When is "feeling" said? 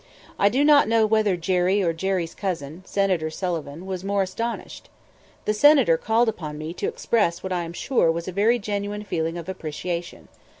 9.03-9.37